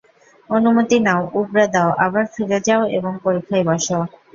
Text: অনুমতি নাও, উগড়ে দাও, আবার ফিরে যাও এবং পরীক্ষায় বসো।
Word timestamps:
অনুমতি 0.49 0.97
নাও, 0.99 1.21
উগড়ে 1.39 1.65
দাও, 1.73 1.89
আবার 2.05 2.23
ফিরে 2.33 2.59
যাও 2.67 2.83
এবং 2.97 3.11
পরীক্ষায় 3.23 3.65
বসো। 3.69 3.97